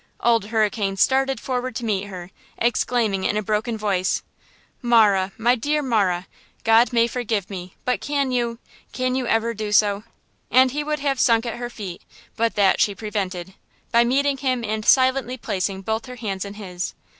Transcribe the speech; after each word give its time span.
Old 0.21 0.45
Hurricane 0.45 0.97
started 0.97 1.39
forward 1.39 1.75
to 1.75 1.85
meet 1.85 2.05
her, 2.07 2.31
exclaiming 2.57 3.23
in 3.23 3.37
a 3.37 3.43
broken 3.43 3.77
voice: 3.77 4.23
"Marah, 4.81 5.31
my 5.37 5.53
dear 5.53 5.83
Marah, 5.83 6.25
God 6.63 6.91
may 6.91 7.05
forgive 7.05 7.51
me, 7.51 7.75
but 7.85 8.01
can 8.01 8.31
you–can 8.31 9.13
you 9.13 9.27
ever 9.27 9.53
do 9.53 9.71
so?" 9.71 10.03
And 10.49 10.71
he 10.71 10.83
would 10.83 11.01
have 11.01 11.19
sunk 11.19 11.45
at 11.45 11.57
her 11.57 11.69
feet, 11.69 12.01
but 12.35 12.55
that 12.55 12.81
she 12.81 12.95
prevented, 12.95 13.53
by 13.91 14.03
meeting 14.03 14.37
him 14.37 14.63
and 14.63 14.83
silently 14.83 15.37
placing 15.37 15.83
both 15.83 16.07
her 16.07 16.15
hands 16.15 16.45
in 16.45 16.55
his. 16.55 16.95